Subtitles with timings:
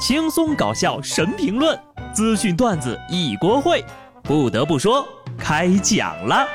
[0.00, 1.78] 轻松搞笑神评论，
[2.14, 3.84] 资讯段子一锅烩。
[4.22, 6.48] 不得不说，开讲了。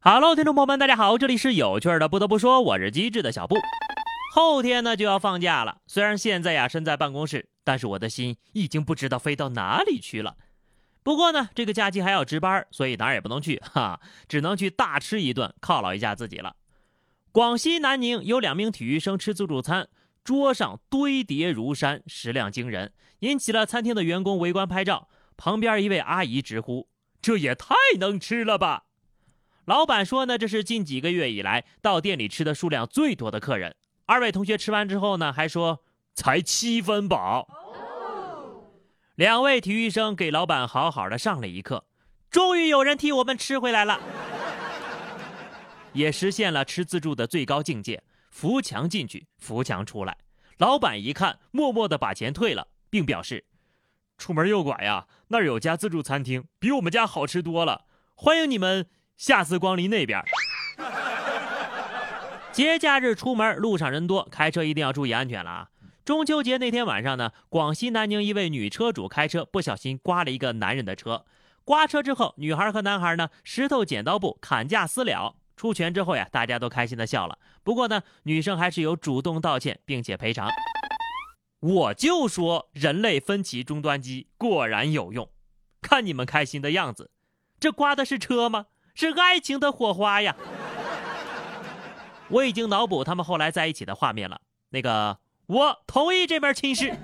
[0.00, 2.08] Hello，听众朋友们，大家好，这里是有趣的。
[2.08, 3.54] 不得不说，我是机智的小布。
[4.34, 10.34] 后天呢就要放假了，虽然现在呀身在办公室，但是我的心已经不知道飞到哪里去了。
[11.04, 16.56] 不过呢，这个假期还要值班，所以哪儿也不能去，哈，只能去大吃一顿，犒劳一下自己了。
[17.36, 19.90] 广西南宁有两名体育生吃自助餐，
[20.24, 25.10] 桌上堆叠如山，食量惊人，引起了餐厅的员工围观拍照。
[25.36, 26.88] 旁边一位阿姨直呼
[27.20, 28.84] ：“这也太能吃了吧！”
[29.66, 33.76] 老板说：“呢，这是近几个月以来到店里吃的数量最多的客人。”
[34.06, 35.82] 二位同学吃完之后呢，还说
[36.16, 37.46] ：“才七分饱。”
[39.14, 41.84] 两位体育生给老板好好的上了一课，
[42.30, 44.00] 终于有人替我们吃回来了。
[45.96, 50.18] 也实现了吃自助的最高境界，扶墙进去，扶墙出来。
[50.58, 53.46] 老板一看，默默的把钱退了，并表示
[54.18, 60.22] ：“出门右拐呀，那儿有家自助餐厅，比我们家好吃多了，欢迎你们下次光临那边。”
[62.52, 65.70] 节假日出门路上人多，开车一定要注意安全了啊！
[66.04, 71.24] 中秋节那天晚上呢，广西南宁一位女车主开车不小心刮了一个男人的车，
[71.64, 75.36] 刮车之后，女孩和男孩呢石头剪刀布砍价私了。
[75.56, 77.38] 出拳之后呀，大家都开心的笑了。
[77.64, 80.50] 不过呢，女生还是有主动道歉并且赔偿。
[81.60, 85.30] 我就说人类分歧终端机果然有用，
[85.80, 87.10] 看你们开心的样子，
[87.58, 88.66] 这刮的是车吗？
[88.94, 90.36] 是爱情的火花呀！
[92.28, 94.40] 我已经脑补他们后来在一起的画面了。
[94.70, 96.94] 那个，我同意这门亲事。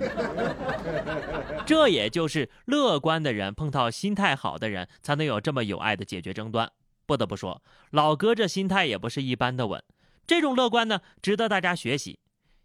[1.64, 6.70] 这也就是乐观的人碰到心态好的人，才能有这么有爱的解决争端。
[7.12, 7.60] 不得不说，
[7.91, 9.84] 老哥这心态也不是一般的稳。
[10.27, 12.19] 这种乐观呢，值得大家学习。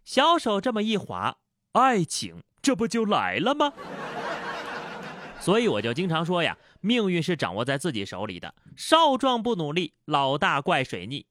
[0.06, 1.36] 小手这么一划，
[1.72, 3.74] 爱情这不就来了吗？
[5.38, 8.54] 所以我就经常说呀，命运是掌握在自己手里的。
[8.74, 11.26] 少壮不努力，老大怪水逆。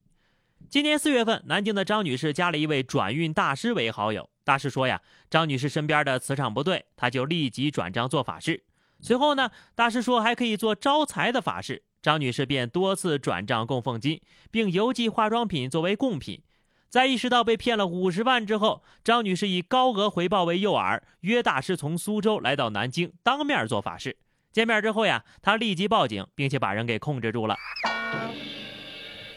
[0.70, 4.30] 今年四月份，南京的张女士加了一位转运大师为好友。
[4.44, 8.64] 大师说呀，张女士身边的磁场不对，他就立即转账做法事。
[9.00, 11.82] 随后呢，大师说还可以做招财的法事。
[12.08, 16.42] 张女士便多次转账供奉金，并邮寄化妆品作为贡品。
[16.88, 24.16] 在意识到被骗了五十万之后，张女士以高额回报为诱饵，约大师从苏州来到南京当面做法事。
[24.54, 27.58] 见面之后呀，她立即报警，并且把人给控制住了。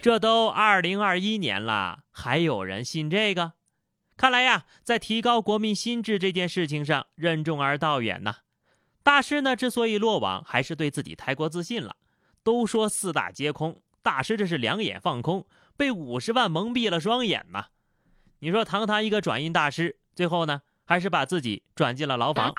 [0.01, 3.55] 这都二零二一年了，还有人信这个？
[4.17, 8.37] 看来呀，在提高国民心智这件事情上任重而道远呐。
[9.03, 11.97] 大师呢，之所以落网，还是对自己太过自信了。
[12.43, 15.47] 都说四大皆空，大师这是两眼放空，
[15.77, 17.67] 被五十万蒙蔽了双眼呐！
[18.39, 22.55] 你说堂堂一个转运大师，最后呢，还是把自己转进了牢房。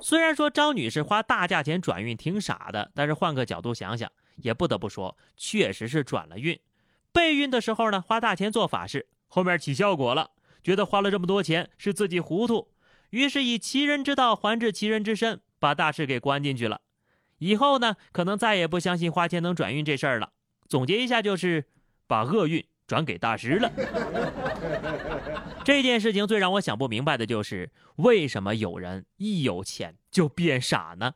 [0.00, 6.58] 虽然说张女士花大价钱转运挺傻的，但是换个角度想想，也不得不说，确实是转了运。
[7.12, 10.30] 备孕的时候呢，花大钱做法事，后面起效果了，
[10.62, 12.68] 觉得花了这么多钱是自己糊涂，
[13.10, 16.80] 于是以其人之道还治其人之身，把大师给关进去了。
[17.42, 20.30] 以后呢，可能再也不相信花钱能转运这事儿了。
[20.68, 21.64] 总结一下，就是
[22.06, 23.68] 把厄运转给大师了。
[25.64, 31.14] 这件事情最让我想不明白的就是，为什么有人一有钱就变傻呢？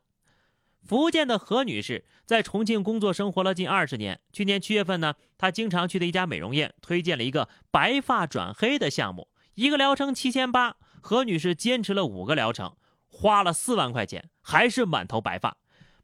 [0.84, 4.18] 福建的何女士在重庆工作生活了近二十年。
[4.32, 10.74] 去年七月份呢，她经常去的一家美容院推荐了一个白发转黑的项目，一个疗程七千八。
[11.00, 12.74] 何女士坚持了五个疗程，
[13.06, 15.56] 花了四万块钱，还是满头白发。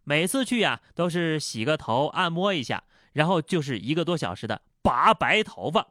[0.04, 5.88] 每次去呀，都是洗个头、按摩一下，然后就是一个多小时的拔白头发。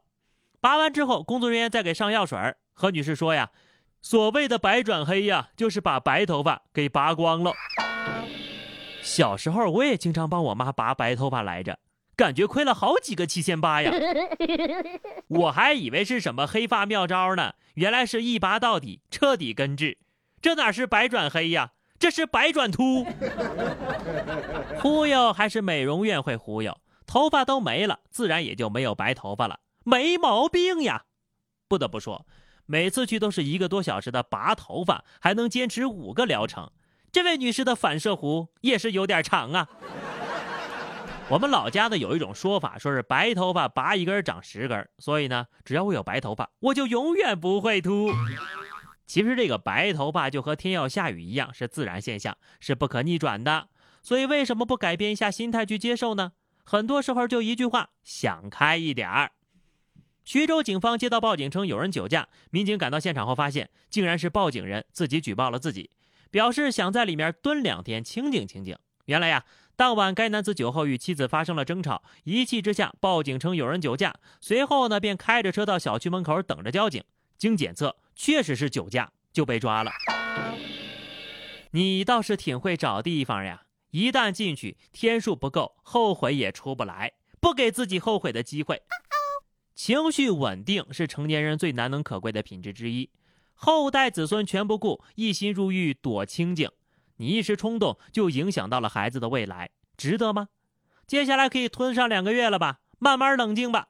[0.60, 2.38] 拔完之后，工作人员再给上药水。
[2.74, 3.52] 何女士说呀，
[4.02, 7.54] 所谓的白转黑呀，就是把白头发给拔光了。
[9.02, 11.80] 小时候我也经常帮我妈拔白头发来着，
[12.16, 13.92] 感觉亏了好几个七千八呀。
[15.28, 19.98] 我还以为是什么黑发妙招呢，原来是一拔到底，彻底根治。
[20.42, 21.72] 这哪是白转黑呀？
[22.02, 23.06] 这是白转秃，
[24.80, 26.76] 忽悠还是美容院会忽悠？
[27.06, 31.04] 头发都没了，自然也就没有白头发了，没毛病呀。
[31.68, 32.26] 不得不说，
[32.66, 36.72] 每次去都是一个多小时的拔头发，还能坚持五个疗程。
[37.12, 39.70] 这位女士的反射弧也是有点长啊。
[41.30, 48.10] 我们老家呢有一种说法，说是白头发拔一根长十根，所以呢，只要我有白头发，我就永远不会秃。
[49.12, 53.68] 其实这个白头发就和天要下雨一样，是自然现象，是不可逆转的。
[54.02, 56.32] 所以为什么不改变一下心态去接受呢？
[56.64, 59.34] 很多时候就一句话：想开一点儿。
[60.24, 65.90] 徐州警方接到报警称有人酒驾，民警赶到现场后发现，竟然是报警人自己举报了自己，
[66.30, 68.78] 表示想在里面蹲两天清静清静。
[69.08, 69.44] 原来呀，
[69.76, 77.04] 当晚该男子酒后与妻子发生了争吵，一气之下报警称有人酒驾，随后呢便开着车到小区门口等着交警。
[77.38, 79.92] 经检测，确实是酒驾，就被抓了。
[81.72, 88.84] 你倒是挺会找地方呀，一旦进去，天数不够，后悔也出不来，不给自己后悔的机会。
[89.74, 93.10] 情绪稳定是成年人最难能可贵的品质之一。
[93.56, 96.70] 后代子孙全不顾，一心入狱躲清静，
[97.18, 100.50] 你一时冲动就影响到了孩子的未来，值得吗？
[101.08, 103.88] 接下来可以吞上两个月了吧，慢慢冷静吧，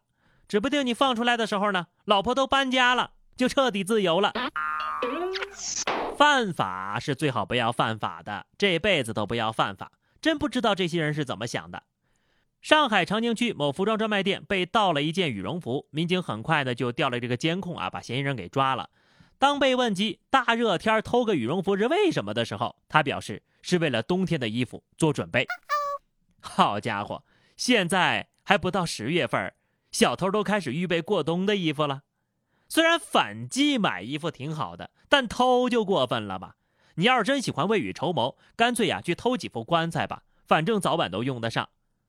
[0.47, 4.33] 指不定你放出来的时候呢，老婆都搬家了，就彻底自由了。
[6.17, 9.91] 犯法是最好不要犯法的，这辈子都不要犯法。
[10.21, 11.83] 真不知道这些人是怎么想的。
[12.61, 18.91] 上海长宁区某服装专卖店被盗了一件羽绒服，民警很快的就调了这个监控啊，把嫌疑人给抓了。
[19.39, 25.47] 当被问及大热天偷个羽绒服是为什么的时候，他表示是为了冬天的衣服做准备。
[26.39, 27.23] 好家伙，
[27.57, 29.51] 现在还不到十月份，
[29.91, 32.03] 小偷都开始预备过冬的衣服了。
[32.71, 36.55] 虽然反季买衣服挺好的，但偷就过分了吧？
[36.95, 41.67] 你要是真喜欢未雨绸缪，干脆呀去偷几副棺材吧，反正早晚都用得上。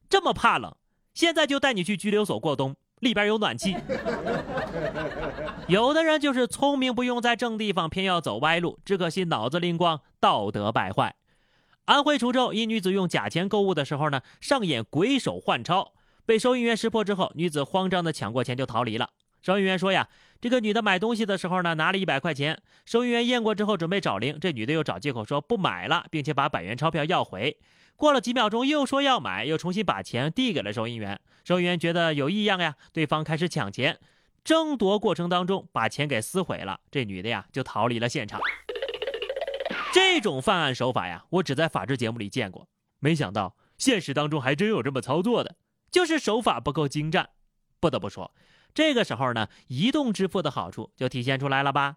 [0.08, 0.72] 这么怕冷，
[1.14, 3.74] 现在就带你去拘留所过冬，里边有暖气。
[5.66, 11.16] 有的人就是聪明不用在正地方，偏要走歪路，只可惜脑子灵光，道德败坏。
[11.86, 15.94] 安徽滁州一女子用假钱购物的时候呢，上演鬼手换钞，
[16.24, 19.10] 被收银员识破之后，女子慌张的抢过钱就逃离了。
[19.42, 20.08] 收银员说呀，
[20.40, 27.58] 这个女的买东西的时候呢，拿了一百块钱，收银员验过之后准备找零，这女的又找借口说不买了，并且把百元钞票要回。
[27.96, 31.20] 过了几秒钟，又说要买，又重新把钱递给了收银员。
[31.44, 33.98] 收银员觉得有异样呀，对方开始抢钱，
[34.44, 36.80] 争夺过程当中把钱给撕毁了。
[36.90, 38.40] 这女的呀就逃离了现场。
[39.92, 42.66] 这种犯案手法呀，我只在法制节目里见过，
[43.00, 45.56] 没想到现实当中还真有这么操作的，
[45.90, 47.30] 就是手法不够精湛。
[47.78, 48.32] 不得不说，
[48.74, 51.96] 这个时候呢，移动支付的好处就体现出来了吧。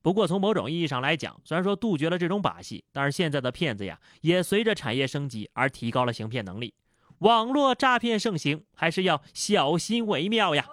[0.00, 6.74] 不过从某种意义上来讲，虽然说杜绝了这种把戏，但是现在的骗子呀，也随着产业升级而提高了行骗能力。
[7.18, 10.66] 网络诈骗盛行，还是要小心为妙呀。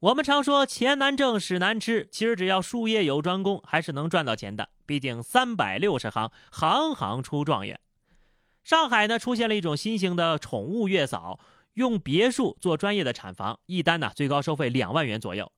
[0.00, 4.70] 我们常说钱难挣，屎难吃，其实只要术业有专攻，还是能赚到钱的。
[4.86, 7.78] 毕竟三百六十行，行行出状元。
[8.64, 11.38] 上海呢，出现了一种新型的宠物月嫂，
[11.74, 15.50] 用别墅做专业的产房，一单呢最高收费两万元左右。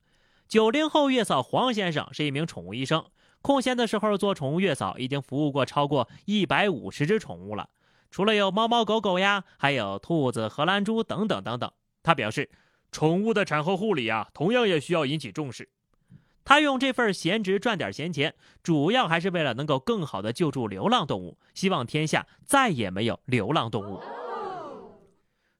[0.47, 3.05] 九零后月嫂黄先生是一名宠物医生，
[3.41, 7.71] 空闲的时候做宠物月嫂，已经服务过超过一百五十只宠物了。
[8.11, 11.73] 除了有猫猫狗狗呀，还有兔子、荷兰猪等等等等。
[12.03, 12.51] 他表示，
[12.93, 15.69] 宠物的产后护理啊，同样也需要引起重视。
[16.45, 23.99] 他用这份闲职赚点闲钱，主要还是为了能够更好的救助流浪动物，希望天下再也没有流浪动物。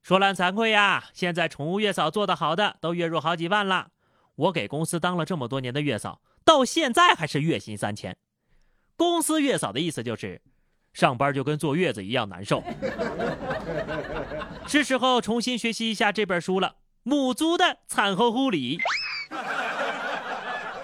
[0.05, 3.87] 说来惭愧呀，现在宠物月嫂做得好的，都月入好几万了。
[4.35, 8.15] 我给公司当了这么多年的月嫂，到现在还是月薪三千。
[8.95, 10.39] 公司月嫂的意思就是，
[10.93, 12.63] 上班就跟坐月子一样难受。
[14.67, 16.67] 是时候重新学习一下这本书了，
[17.01, 18.77] 《母猪的产后护理》。